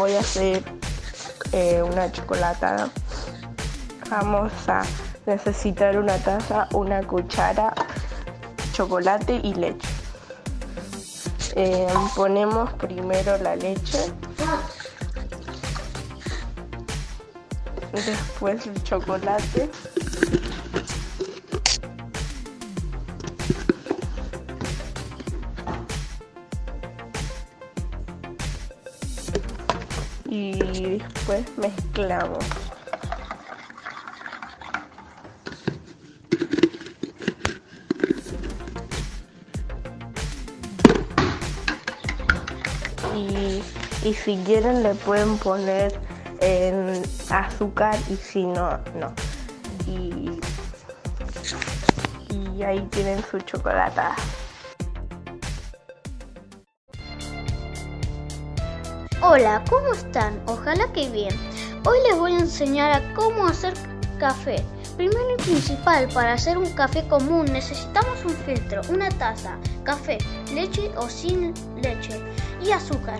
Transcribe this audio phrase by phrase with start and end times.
[0.00, 0.64] voy a hacer
[1.52, 2.88] eh, una chocolatada.
[4.08, 4.82] Vamos a
[5.26, 7.74] necesitar una taza, una cuchara,
[8.72, 9.88] chocolate y leche.
[11.54, 11.86] Eh,
[12.16, 14.10] ponemos primero la leche.
[17.92, 19.68] Después el chocolate.
[30.30, 32.44] Y después mezclamos.
[43.16, 43.62] Y,
[44.04, 45.98] y, si quieren le pueden poner
[46.40, 49.12] en azúcar y si no, no.
[49.86, 50.40] Y,
[52.32, 54.00] y ahí tienen su chocolate.
[59.22, 60.40] Hola, ¿cómo están?
[60.46, 61.34] Ojalá que bien.
[61.84, 63.74] Hoy les voy a enseñar a cómo hacer
[64.18, 64.64] café.
[64.96, 70.16] Primero y principal, para hacer un café común necesitamos un filtro, una taza, café,
[70.54, 72.18] leche o sin leche
[72.64, 73.18] y azúcar.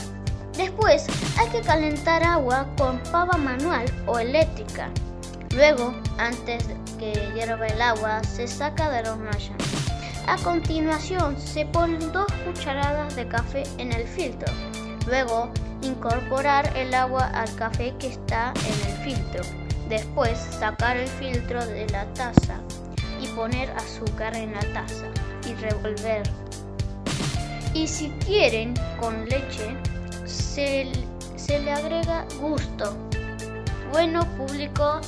[0.56, 1.04] Después
[1.38, 4.88] hay que calentar agua con pava manual o eléctrica.
[5.54, 6.64] Luego, antes
[6.98, 9.52] que hierva el agua, se saca de la hornalla.
[10.26, 14.50] A continuación, se ponen dos cucharadas de café en el filtro.
[15.06, 15.50] Luego,
[15.83, 19.42] incorporar el agua al café que está en el filtro.
[19.89, 22.61] Después sacar el filtro de la taza
[23.20, 25.06] y poner azúcar en la taza
[25.48, 26.23] y revolver.
[27.75, 29.77] Y si quieren con leche,
[30.27, 30.91] se,
[31.36, 32.97] se le agrega gusto.
[33.92, 35.01] Bueno público,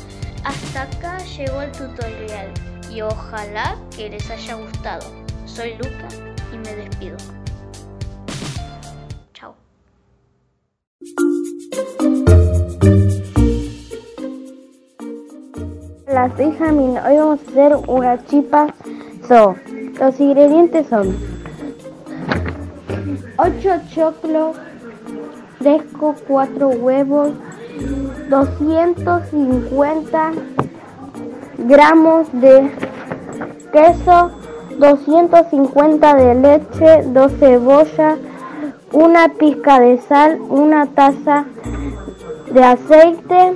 [0.45, 2.53] hasta acá llegó el tutorial
[2.91, 5.11] y ojalá que les haya gustado.
[5.47, 6.09] Soy Luca
[6.53, 7.17] y me despido.
[16.07, 16.97] Hola, soy Jamín.
[16.99, 18.73] Hoy vamos a hacer una chipa
[19.27, 19.59] soft.
[19.99, 21.17] Los ingredientes son
[23.37, 24.57] 8 choclos
[25.59, 27.33] fresco, 4 huevos,
[28.31, 30.33] 250
[31.59, 32.71] gramos de
[33.73, 34.31] queso,
[34.79, 38.21] 250 de leche, 2 cebollas,
[38.93, 41.47] una pizca de sal, una taza
[42.53, 43.55] de aceite,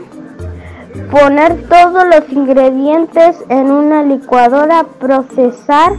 [1.10, 5.92] poner todos los ingredientes en una licuadora, procesar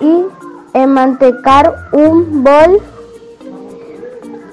[0.00, 0.24] y
[0.72, 2.80] enmantecar un bol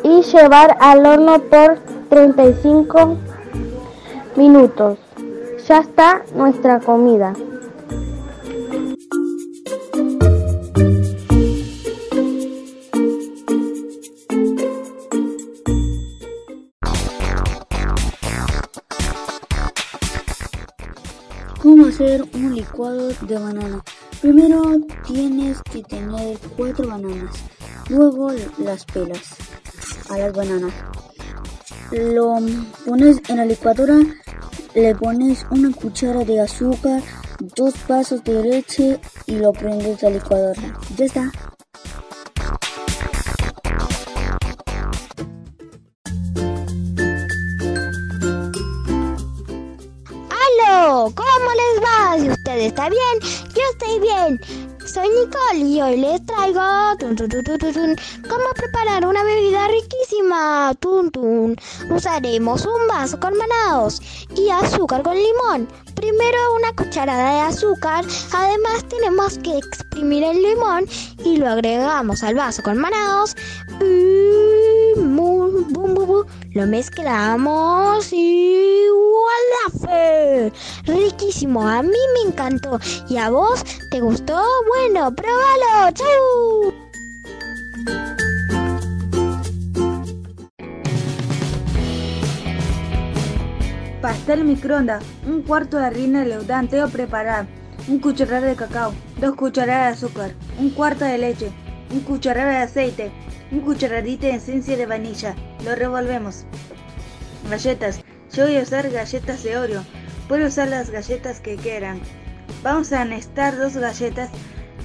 [0.03, 1.79] y llevar al horno por
[2.09, 3.17] 35
[4.35, 4.97] minutos.
[5.67, 7.33] Ya está nuestra comida.
[21.67, 23.83] ¿Cómo hacer un licuado de banana?
[24.21, 24.61] Primero
[25.05, 27.35] tienes que tener cuatro bananas,
[27.89, 29.35] luego las pelas
[30.09, 30.71] a las bananas.
[31.91, 32.37] Lo
[32.85, 33.97] pones en la licuadora,
[34.75, 37.01] le pones una cuchara de azúcar,
[37.57, 40.79] dos vasos de leche y lo prendes a la licuadora.
[40.95, 41.33] Ya está.
[51.05, 52.17] ¿Cómo les va?
[52.17, 53.19] Si usted está bien,
[53.53, 54.39] yo estoy bien.
[54.83, 56.61] Soy Nicole y hoy les traigo
[58.29, 60.73] cómo preparar una bebida riquísima.
[61.91, 64.01] Usaremos un vaso con manados
[64.35, 65.67] y azúcar con limón.
[65.93, 68.03] Primero una cucharada de azúcar.
[68.33, 70.87] Además tenemos que exprimir el limón
[71.23, 73.35] y lo agregamos al vaso con manados.
[76.53, 78.57] Lo mezclamos y.
[80.85, 82.79] Riquísimo, a mí me encantó.
[83.09, 84.41] ¿Y a vos te gustó?
[84.67, 85.91] Bueno, pruébalo.
[85.93, 86.73] ¡Chau!
[94.01, 97.47] Pastel microondas, un cuarto de harina leudante o preparar,
[97.87, 101.51] un cucharada de cacao, dos cucharadas de azúcar, un cuarto de leche,
[101.91, 103.11] un cucharada de aceite,
[103.51, 105.35] un cucharadita de esencia de vainilla.
[105.63, 106.45] Lo revolvemos.
[107.49, 108.01] Galletas.
[108.33, 109.83] Yo voy a usar galletas de Oreo.
[110.27, 112.01] Puedo usar las galletas que quieran.
[112.61, 114.29] Vamos a necesitar dos galletas,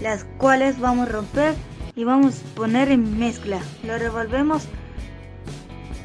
[0.01, 1.55] las cuales vamos a romper
[1.95, 3.61] y vamos a poner en mezcla.
[3.83, 4.69] Lo revolvemos.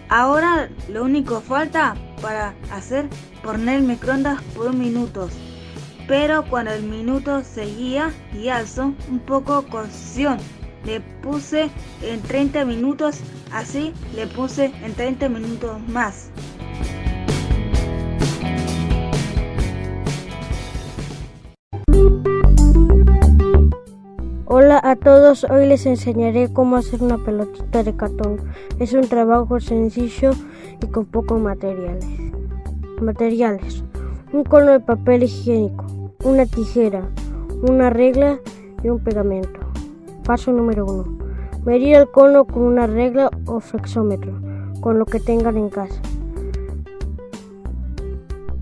[0.10, 3.08] Ahora lo único falta para hacer
[3.44, 5.34] poner microondas por minutos.
[6.08, 10.40] Pero cuando el minuto seguía y alzo un poco cocción
[10.88, 11.69] le puse
[12.01, 13.19] en 30 minutos,
[13.51, 16.31] así le puse en 30 minutos más.
[24.45, 28.38] Hola a todos, hoy les enseñaré cómo hacer una pelotita de cartón.
[28.80, 30.31] Es un trabajo sencillo
[30.81, 32.07] y con pocos materiales.
[33.01, 33.83] Materiales.
[34.31, 35.86] Un cono de papel higiénico,
[36.24, 37.10] una tijera,
[37.62, 38.40] una regla
[38.83, 39.67] y un pegamento.
[40.28, 41.06] Paso número 1.
[41.66, 44.34] Medir el cono con una regla o flexómetro,
[44.82, 46.02] con lo que tengan en casa.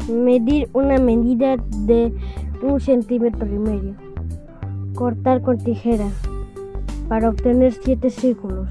[0.08, 2.14] Medir una medida de
[2.62, 3.96] un centímetro y medio.
[4.94, 6.06] Cortar con tijera
[7.10, 8.70] para obtener 7 círculos,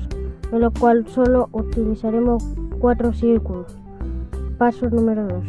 [0.52, 2.44] de lo cual solo utilizaremos
[2.78, 3.76] 4 círculos.
[4.56, 5.44] Paso número 2.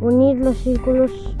[0.00, 1.34] Unir los círculos.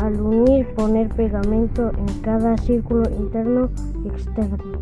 [0.00, 3.68] Al unir, poner pegamento en cada círculo interno
[4.04, 4.77] y externo.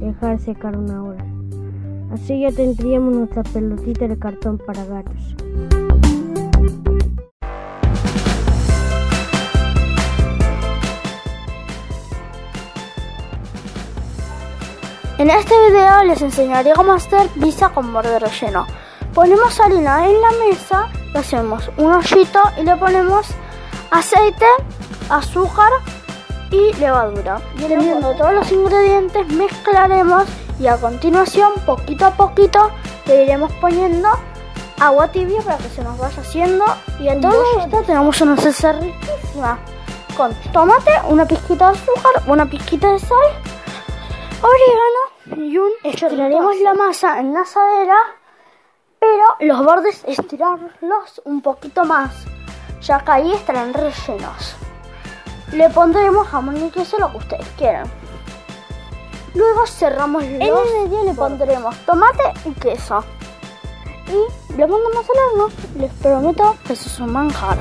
[0.00, 1.24] Dejar secar una hora.
[2.10, 5.36] Así ya tendríamos nuestra pelotita de cartón para gatos.
[15.18, 18.66] En este video les enseñaré cómo hacer pizza con borde relleno.
[19.12, 23.26] Ponemos harina en la mesa, le hacemos un hoyito y le ponemos
[23.90, 24.46] aceite,
[25.10, 25.70] azúcar
[26.50, 27.40] y levadura.
[27.56, 30.24] Teniendo todos los ingredientes mezclaremos
[30.58, 32.70] y a continuación poquito a poquito
[33.06, 34.08] le iremos poniendo
[34.78, 36.64] agua tibia para que se nos vaya haciendo.
[36.98, 39.58] Y en todo esto tenemos una salsa riquísima.
[40.16, 43.18] Con tomate, una pizquita de azúcar, una pizquita de sal
[44.42, 47.96] orégano y un estiraremos la masa en la asadera
[49.00, 52.26] pero los bordes estirarlos un poquito más.
[52.82, 54.56] Ya que ahí estarán rellenos
[55.52, 57.90] le pondremos jamón y queso lo que ustedes quieran
[59.34, 63.04] luego cerramos los en el medio le pondremos tomate y queso
[64.06, 67.58] y lo mandamos al horno les prometo que eso es un manjar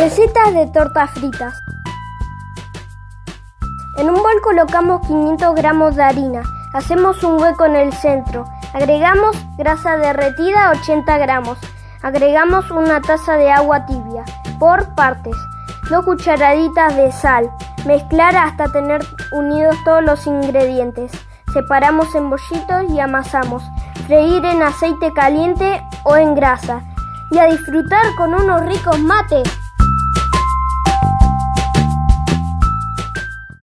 [0.00, 1.54] Recetas de tortas fritas.
[3.98, 6.42] En un bol colocamos 500 gramos de harina.
[6.72, 8.46] Hacemos un hueco en el centro.
[8.72, 11.58] Agregamos grasa derretida 80 gramos.
[12.02, 14.24] Agregamos una taza de agua tibia
[14.60, 15.34] por partes.
[15.90, 17.50] Dos cucharaditas de sal.
[17.84, 21.10] Mezclar hasta tener unidos todos los ingredientes.
[21.52, 23.62] Separamos en bollitos y amasamos.
[24.06, 26.82] Freír en aceite caliente o en grasa.
[27.32, 29.48] Y a disfrutar con unos ricos mates.